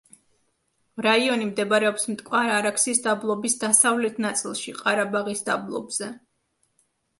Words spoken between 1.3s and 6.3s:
მდებარეობს მტკვარ-არაქსის დაბლობის დასავლეთ ნაწილში, ყარაბაღის დაბლობზე.